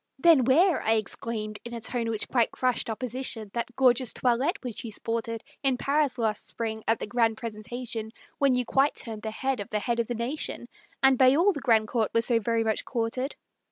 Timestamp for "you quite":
8.55-8.95